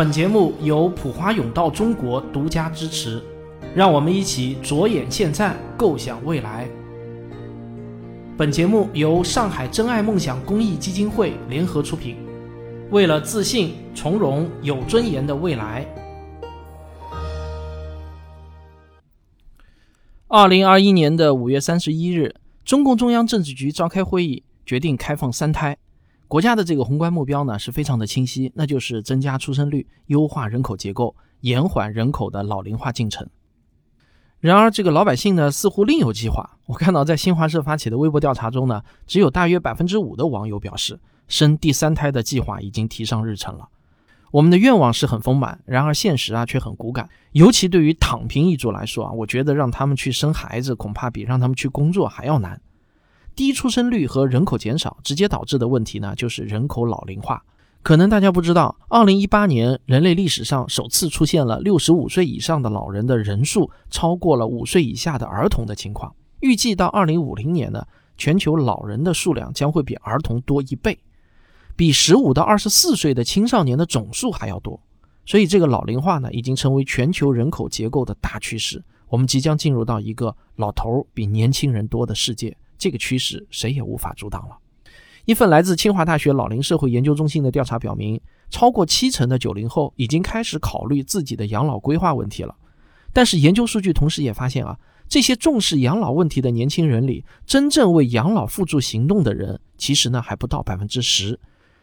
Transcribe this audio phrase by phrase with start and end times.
[0.00, 3.22] 本节目由普华永道中国独家支持，
[3.74, 6.66] 让我们一起着眼现在，构想未来。
[8.34, 12.16] 本节目由上海真爱梦想公益基金会联合出品，
[12.90, 15.86] 为了自信、从容、有尊严的未来。
[20.28, 25.76] 二零二一年的五月三十一日，中共中央政治局召开会议，决定开放三胎。
[26.30, 33.28] 国家的这个宏观目标呢是非常的清晰，那就是增加出生率、优化人口结构、延缓人口的老龄化进程。
[34.38, 36.48] 然而，这个老百姓呢似乎另有计划。
[36.66, 43.68] 我看到在新华社发起的微博调查中呢，只有大约百分之五的网友表示生第三胎的计划已经提上日程了。
[44.30, 47.10] 我们的愿望是很丰满，然而现实啊却很骨感。
[47.32, 52.62] 尤其对于躺平一族来说啊，我觉得让他们去生孩子，恐怕比让他们去工作还要难。
[53.34, 57.42] 低出生率和人口减少直接导致的问题呢，就是人口老龄化。
[57.82, 66.14] 可能大家不知道，二零一八年人类历史上首次出现了六十五岁以上的老人的人数超过了五岁以下的儿童的情况。
[66.40, 67.86] 预计到二零五零年呢，
[68.18, 70.98] 全球老人的数量将会比儿童多一倍，
[71.74, 74.78] 比十五到二十四岁的青少年的总数还要多。
[75.24, 78.82] 所以，这个老龄化呢，已经成为全球人口结构的大趋势。
[79.08, 82.56] 我们即将进入到一个老头比年轻人多的世界。
[82.80, 84.56] 这个趋势谁也无法阻挡了。
[85.26, 92.56] 一份来自清华大学老龄社会研究中心的调查表明，超过七成的九零后已经开始考虑自己的养老规划问题了。
[93.12, 101.38] 但是研究数据同时也发现啊，这些重视养老问题的年轻人里，真正为养老付诸行动的人，其实呢还不到百分之十。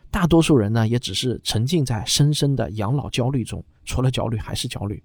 [0.10, 5.02] 大多数人呢也只是沉浸在深深的养老焦虑中，除了焦虑还是焦虑。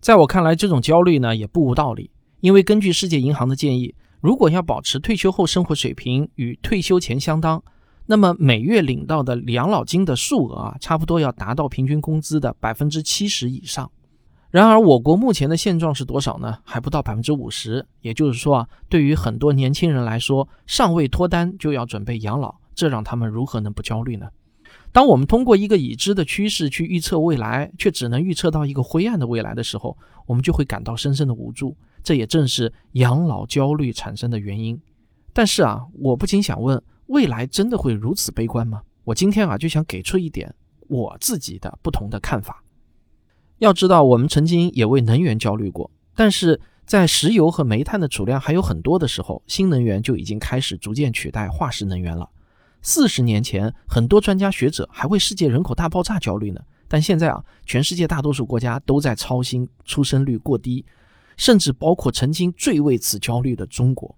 [0.00, 3.94] 在我看来，这种焦虑呢也不无道理，因为根据世界银行的建议。
[4.22, 7.60] 如果要保持退休后生活水平与退休前相当，
[8.06, 13.90] 那么每月领到的养老金的数额啊，差不多要达到平均工资的百分之七十以上。
[14.52, 16.56] 然而，我国目前的现状是多少呢？
[16.62, 17.84] 还不到百分之五十。
[18.00, 24.28] 也就是说啊，对于很多年轻人来说，尚未脱单就要准备养老，这让他们如何能不焦虑呢？
[24.92, 29.96] 当我们通过一个已知的趋势去预测未来，却只能预测到一个灰暗的未来的时候，
[30.26, 31.76] 我们就会感到深深的无助。
[32.02, 34.80] 这也正是养老焦虑产生的原因。
[35.32, 38.82] 但是啊，我不禁想问：未来真的会如此悲观吗？
[39.04, 40.54] 我今天啊就想给出一点
[40.88, 42.62] 我自己的不同的看法。
[43.58, 52.28] 要知道，我们曾经也为能源焦虑过，但是在石油和煤炭的储量还有很多的时候，新能源就已经开始逐渐取代化石能源了。
[52.82, 60.84] 四十年前，很多专家学者还为世界人口大爆炸焦虑呢，但现在啊，全世界大多数国家都在操心出生率过低。
[61.42, 64.16] 甚至包括曾经最为此焦虑的中国。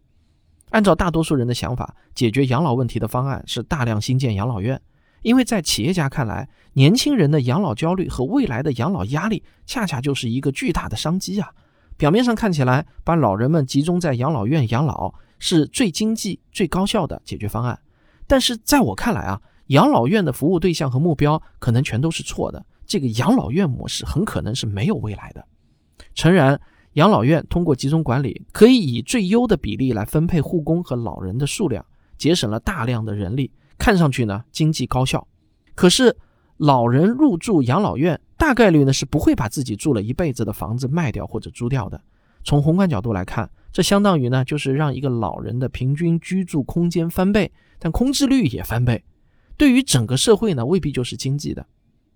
[0.73, 4.79] 按照大多数人的想法，解决养老问题的方案是大量新建养老院，
[5.23, 11.51] 因为在企业家看来，年轻人的养老焦虑和未来的养老压力，恰恰就是一个巨大的商机啊！
[11.97, 17.81] 表面上看起来，把老人们集中在养老院养老是最经济、最高效的解决方案，
[18.27, 22.67] 但是在我看来啊，养老院的服务对象和目标可能全都是错的。
[22.85, 25.43] 这个养老院模式很可能是没有未来的。
[26.15, 26.61] 诚然。
[26.95, 31.85] 养老院通过集中管理，可以以最优的比例来分配护工和老人的数量，
[32.17, 35.27] 节省了大量的人力，看上去呢经济高效。
[35.75, 36.17] 可是，
[36.57, 42.01] 老人入住养老院，大概率呢是不会把自己住了一辈子的房子卖掉或者租掉的。
[42.45, 47.51] 从宏观角度来看，这相当于呢就是让一个老人的平均居住空间翻倍，
[47.81, 49.03] 但空置率也翻倍。
[49.57, 51.67] 对于整个社会呢，未必就是经济的。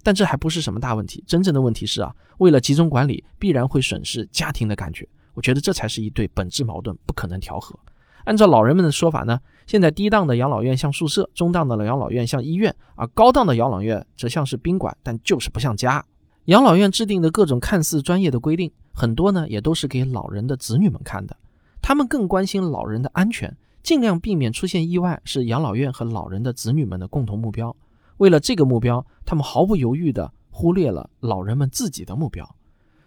[0.09, 5.07] 但这还不是什么大问题，真正的问题是啊，为了集中管理，必然会损失家庭的感觉。
[5.35, 7.79] 我觉得这才是一对本质矛盾，不可能调和。
[8.25, 16.03] 按照老人们的说法呢，现在低档的养老院像宿舍，中档的养老院像医院，而高档的养老院则像是宾馆，但就是不像家。
[16.47, 21.37] 养老院制定的各种看似专业的规定，很多呢也都是给老人的子女们看的，
[21.83, 27.77] 他们更关心老人的安全，尽量避免出现意外，是养老院和老人的子女们的共同目标。
[28.19, 32.49] 为了这个目标，他们毫不犹豫地忽略了老人们自己的目标。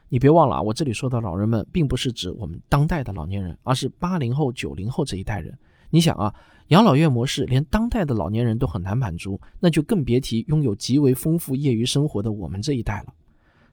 [0.10, 5.58] 你别忘了啊，我这里说的老人们，并不是指我们当代的老年人，而是八零后、九零后这一代人。
[5.90, 6.34] 你想啊，
[6.68, 13.14] 养老院模式连当代的老年人都很难满足，那就更别提拥有极为丰富业余生活的我们这一代了。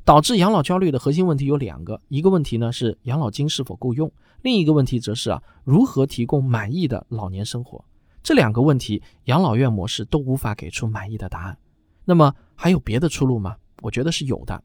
[0.04, 4.10] 导致养老焦虑的核心问题有两个，一个问题呢是养老金是否够用，
[4.42, 7.84] 另一个问题则是啊如何提供满意的老年生活。
[8.28, 11.56] 这两个问题，养老院模式都无法给出满意的答案。
[12.04, 13.56] 那么还有别的出路吗？
[13.80, 14.62] 我觉得是有的。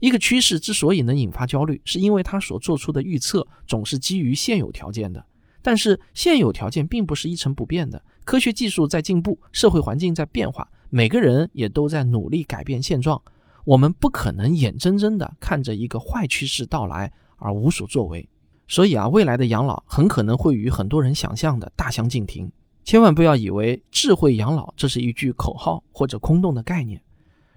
[0.00, 5.22] 一个趋势之所以能引发焦虑，是因为它所做出的预测总是基于现有条件的。
[5.60, 13.20] 但是现有条件并不是一成不变的，科学技术在进步，社会环境在变化，每个人也都在努力改变现状。
[13.66, 18.26] 我们不可能眼睁睁地看着一个坏趋势到来而无所作为。
[18.68, 22.50] 所以啊，未来的养老很可能会与很多人想象的大相径庭。
[22.84, 27.02] 千万不要以为智慧养老这是一句口号或者空洞的概念。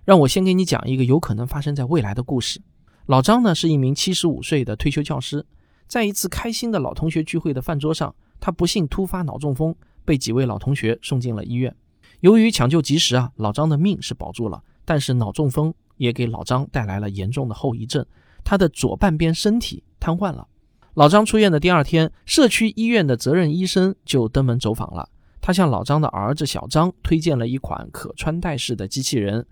[0.04, 2.62] 让我先给你讲一个有可能发生在未来的故事。
[3.08, 5.46] 老张呢是一名七十五岁的退休教师，
[5.88, 9.76] 在一次开心的老同学聚会的饭桌上，他不幸突发脑中风，
[10.06, 11.76] 被几位老同学送进了医院。
[12.20, 18.06] 由于抢救及时啊，老张的命是保住了，但是脑中风也给老张带来了严重的后遗症，
[18.44, 20.48] 他的左半边身体瘫痪了。
[20.94, 25.10] 老张出院的第二天，社区医院的责任医生就登门走访了。
[25.46, 29.46] 他向老张的儿子小张推荐了一款可穿戴式的机器人，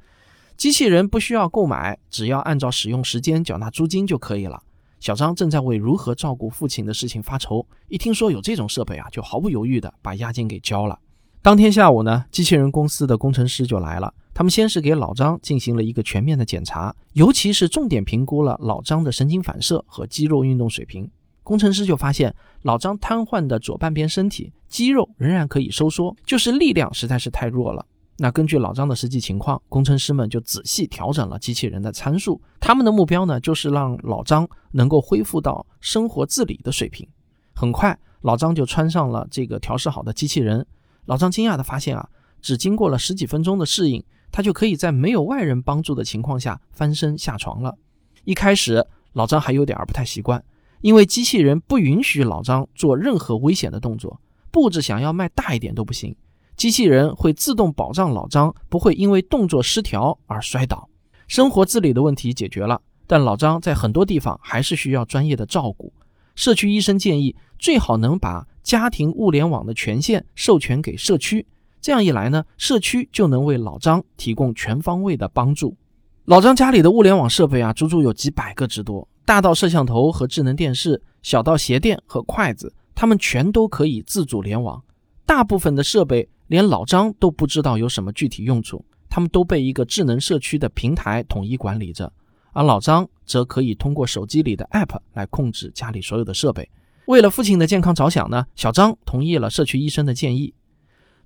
[0.57, 4.63] 机器人不需要购买，只要按照使用时间缴纳租金就可以了。
[4.99, 10.97] 小张正在为如何照顾父亲的事情发愁，一听说有这种设备啊，就毫不犹豫地把押金给交了。
[11.43, 21.07] 当天下午呢，机器人公司的工程师就来了，他们先是给老张进行了一个全面的检查，尤其是重点评估了老张的神经反射和肌肉运动水平。
[21.43, 27.85] 工程师就发现，老张瘫痪的左半边身体肌肉仍然可以收缩，就是力量实在是太弱了。
[28.17, 32.39] 那根据老张的实际情况，工程师们就仔细调整了机器人的参数。
[32.59, 37.07] 他们的目标呢，就是让老张能够恢复到生活自理的水平。
[37.53, 40.65] 很快，老张就穿上了这个调试好的机器人。
[41.05, 42.07] 老张惊讶地发现啊，
[42.41, 44.01] 只经过了十几分钟的适应，
[44.31, 47.75] 他就可以在没有外人帮助的情况下翻身下床了。
[48.23, 50.41] 一开始，老张还有点儿不太习惯。
[50.83, 54.19] 因为机器人不允许老张做任何危险的动作，
[54.51, 56.13] 步子想要迈大一点都不行。
[56.57, 60.89] 机器人会自动保障老张不会因为动作失调而摔倒。
[61.25, 65.93] 生活自理的问题解决了，但老张在很多地方还是需要专业的照顾。
[66.35, 71.47] 社区医生建议，最好能把家庭物联网的权限授权给社区，
[71.79, 75.77] 这样一来呢，社区就能为老张提供全方位的帮助。
[76.25, 79.07] 老张家里的物联网设备啊，足足有几百个之多。
[79.25, 84.83] 大到摄像头和智能电视，小到鞋垫和筷子，它们全都可以自主联网。
[85.25, 92.11] 大部分的设备连老张都不知道有什么具体用处，他们都被一个智能社区的平台统一管理着，
[92.51, 96.69] 而老张则可以通过手机里的 App 来控制家里所有的设备。
[97.05, 100.53] 为了父亲的健康着想呢，小张同意了社区医生的建议。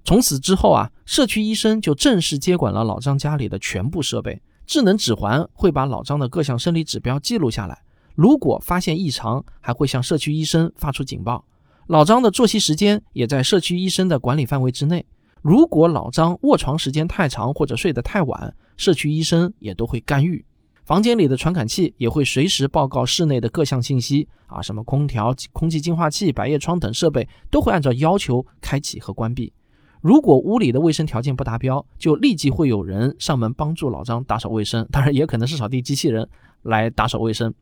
[0.04, 4.42] 从此之后啊，社区医生就正式接管了老张家里的全部设备。
[4.66, 7.82] 智能指环会把老张的各项生理指标记录下来。
[8.18, 11.46] 如果发现异常，还会向社区医生发出警报。
[11.86, 15.06] 老张的作息时间也在社区医生的管理范围之内。
[15.44, 20.44] 如果老张卧床时间太长或者睡得太晚，社区医生也都会干预。
[20.84, 29.54] 房间里的传感器也会随时报告室内的各项信息啊，什么空调、空气净化器、百叶窗等设备都会按照要求开启和关闭。
[30.02, 36.28] 如果屋里的卫生条件不达标，就立即会有人上门帮助老张打扫卫生，当然也可能是扫地机器人
[36.64, 37.54] 来打扫卫生。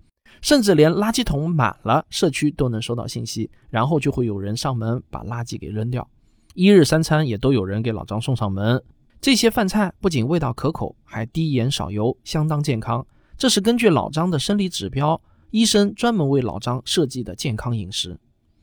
[0.41, 6.07] 甚至连垃圾桶满了，社区都能收到信息，然后就会有人上门把垃圾给扔掉。
[6.53, 8.79] 一日三餐也都有人给老张送上门。
[9.19, 13.03] 这些饭菜不仅味道可口，还低盐少油，相当健康。
[13.35, 15.19] 这是根据老张的生理指标，
[15.49, 18.19] 医生专门为老张设计的健康饮食。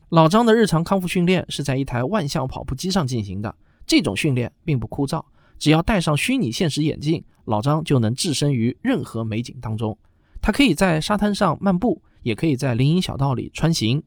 [0.07, 3.53] 老张的日常康复训练是在一台万向跑步机上进行的。
[3.85, 5.21] 这种训练并不枯燥，
[5.59, 9.97] 只要戴上虚拟现实眼镜，老张就能置身于任何美景当中。
[10.43, 14.03] 他可以在沙滩上漫步，也可以在林荫小道里穿行。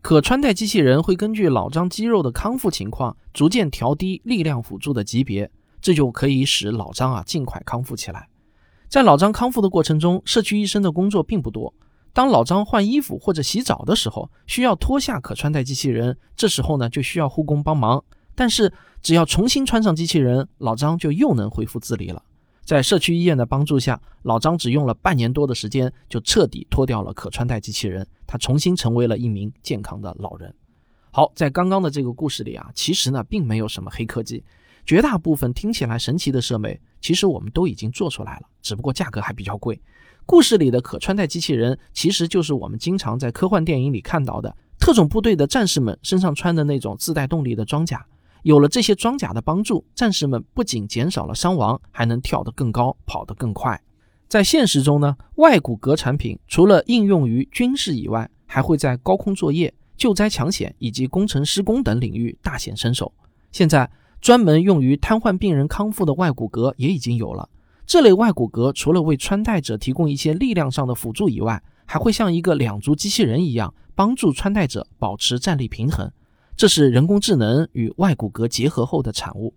[0.00, 5.50] 可穿戴机器人会根据老张肌肉的康复情况，逐渐调低力量辅助的级别，
[5.82, 8.26] 这就可以使老张啊尽快康复起来。
[8.88, 11.74] 在老张康复的过程中，社区医生的工作并不多。
[12.14, 18.02] 当老张换衣服或者洗澡的时候，需要脱下可穿戴机器人，这时候呢就需要护工帮忙。
[18.34, 22.22] 但是只要重新穿上机器人，老张就又能恢复自理了。
[22.66, 30.52] 在社区医院的帮助下，老张只用了半年多的时间，就彻底脱掉了可穿戴机器人，他重新成为了一名健康的老人。
[31.12, 34.42] 好，在刚刚的这个故事里啊，其实呢并没有什么黑科技，
[34.84, 39.80] 绝大部分听起来神奇的设备，其实我们都已经做出来了，只不过价格还比较贵。
[40.26, 48.04] 故事里的可穿戴机器人，其实就是我们经常在科幻电影里看到的特种部队的战士们身上穿的那种自带动力的装甲。
[48.46, 53.82] 有了这些装甲的帮助，战士们不仅减少了伤亡，还能跳得更高，跑得更快。
[54.28, 63.12] 在现实中呢，外骨骼产品除了应用于军事以外，还会在高空作业、救灾抢险以及工程施工等领域大显身手。
[63.50, 67.48] 现在，专门用于瘫痪病人康复的外骨骼也已经有了。
[67.84, 76.08] 这类外骨骼除了为穿戴者提供一些力量上的辅助以外，还会像一个两足机器人一样，帮助穿戴者保持站立平衡。
[76.56, 79.54] 这是人工智能与外骨骼结合后的产物。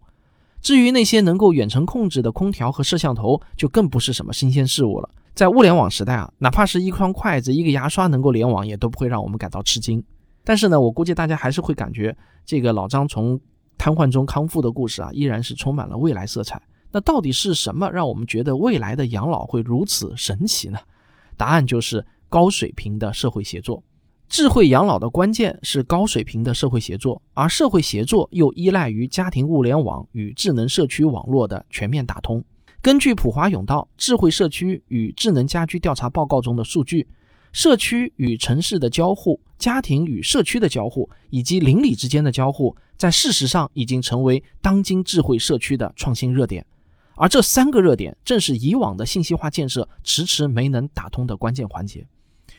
[0.61, 5.09] 至于那些能够远程控制的空调和摄像头，就更不是什么新鲜事物了。
[5.33, 10.03] 在物联网时代啊，哪怕是一双筷子、一个牙刷能够联网，也都不会让我们感到吃惊。
[10.43, 12.15] 但是呢，我估计大家还是会感觉
[12.45, 13.39] 这个老张从
[13.77, 16.61] 瘫痪中康复的故事啊，依然是充满了未来色彩。
[16.91, 20.79] 那到底是什么让我们觉得未来的养老会如此神奇呢？
[21.37, 23.81] 答案就是高水平的社会协作。
[24.29, 32.43] 智慧养老的关键是高水平的社会协作，而社会协作又依赖于家庭物联网与智能社区网络的全面打通。
[32.79, 37.07] 根据普华永道《智慧社区与智能家居调查报告》中的数据，
[37.51, 46.63] 社区与城市的交互、家庭与社区的交互以及邻里之间的交互，在事实上已经成为当今智慧社区的创新热点。
[47.15, 52.05] 而这三个热点正是以往的信息化建设迟迟没能打通的关键环节。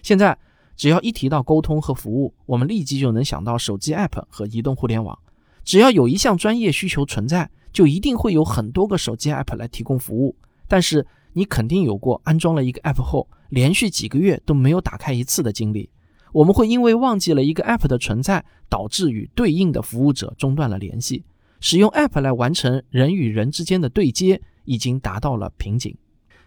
[0.02, 0.36] 现在。
[0.80, 5.18] 只要一提到沟通和服务，我们立即就能想到手机 App 和移动互联网。
[5.62, 10.34] 只要有一项专业需求存在，就一定会有很多个手机 App 来提供服务。
[10.66, 15.90] 但是你肯定有过安装了一个 App 后，连续几个月都没有打开一次的经历。
[16.32, 21.22] 我们会因为忘记了一个 App 的存在，导致与对应的服务者中断了联系。
[21.60, 25.94] 使用 App 来完成人与人之间的对接，已经达到了瓶颈。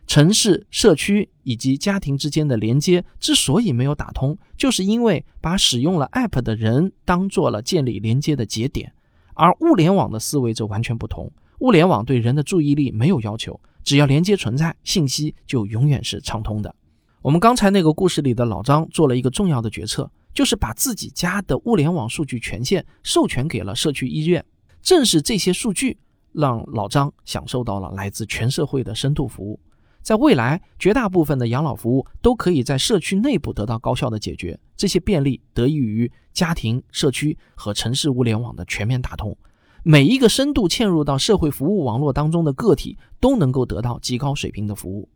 [0.05, 8.93] 城市、社区以及家庭之间的连接之所以没有打通，就是因为把使用了 App 的人当做了建立连接的节点，
[9.33, 11.31] 而物联网的思维则完全不同。
[11.59, 16.75] 物联网对人的注意力没有要求，只要连接存在，信息就永远是畅通的。
[17.21, 24.43] 我们刚才那个故事里的老张做了一个重要的决策，就是把自己家的物联网数据权限授权给了社区医院。
[24.81, 25.97] 正是这些数据，
[26.33, 29.57] 让老张享受到了来自全社会的深度服务。
[30.03, 34.59] 在未来，绝大部分的养老服务都可以在社区内部得到高效的解决。
[34.75, 39.35] 这些便利得益于家庭、社区和城市物联网的全面打通。
[39.81, 45.07] 每一个深度嵌入到社会服务网络当中的个体都能够得到极高水平的服务。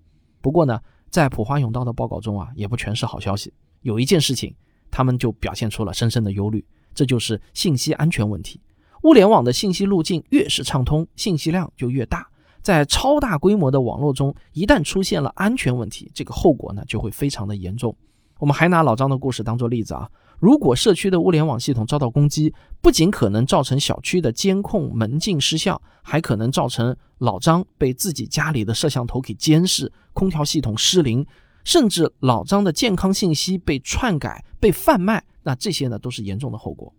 [0.42, 0.80] 不过呢，
[1.10, 3.54] 在普华永道的报告中啊，也不全是好消息。
[3.82, 4.56] 有一件事情，
[4.90, 6.66] 他们就表现出了深深的忧虑，
[6.96, 8.62] 这就是信息安全问题。
[9.04, 12.26] 物联网的信息路径越是畅通，信息量就越大。
[12.68, 17.96] 在超大规模的网络中，一旦出现了安全问题，这个后果呢就会非常的严重。
[18.40, 20.06] 我们还拿老张的故事当做例子啊，
[20.38, 31.26] 如果社区的物联网系统遭到攻击，不仅可能造成小区的监控门禁失效，还可能造成老张被自己家里的摄像头给监视，空调系统失灵，
[31.64, 36.94] 甚至老张的健康信息被篡改、被贩卖，那这些呢都是严重的后果。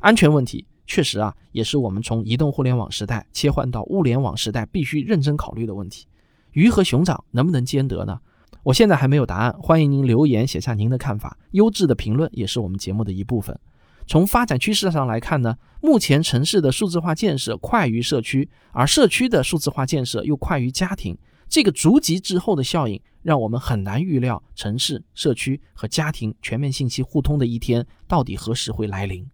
[0.00, 0.64] 安全问题。
[0.86, 6.06] 确实啊，也是我们从移动互联网时代切换到物联网时代必须认真考虑的问题。
[6.52, 8.18] 鱼和熊掌能不能兼得呢？
[8.62, 11.36] 我现在还没有答案，欢迎您留言写下您的看法。
[11.52, 13.58] 优质的评论也是我们节目的一部分。
[14.06, 21.16] 从发展趋势上来看呢，目前城市的数字化建设快于社区，而社区的数字化建设又快于家庭。
[21.48, 29.24] 这个逐级滞后的效应，让我们很难预料城市、社区和家庭全面信息互通的一天到底何时会来临。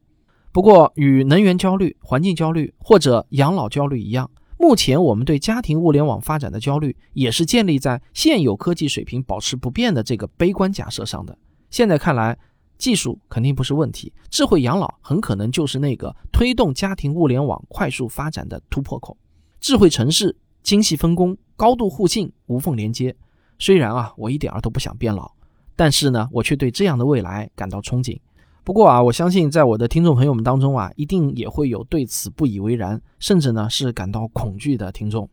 [0.53, 11.37] 不过，与能源焦虑、环境焦虑或者养老焦虑一样，目前我们对家庭物联网发展的焦虑，也是建立在现有科技水平保持不变的这个悲观假设上的。
[11.71, 12.39] 现在看来，
[12.77, 19.17] 技术肯定不是问题，智慧养老很可能就是那个推动家庭物联网快速发展的突破口。
[19.59, 23.17] 智慧城市精细分工、高度互信、无缝连接。
[23.59, 25.33] 虽然啊，我一点儿都不想变老，
[25.75, 28.19] 但是呢，我却对这样的未来感到憧憬。
[28.65, 35.29] 不过啊，我相信在我的听众朋友们当中啊，一定也会有对此不以为然，甚至呢是感到恐惧的听众。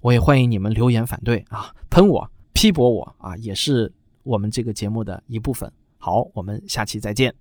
[0.00, 5.70] 我也欢迎你们留言反对啊，喷我、批驳我啊，也是我们这个节目的一部分。
[5.98, 7.34] 好，我们下期再见。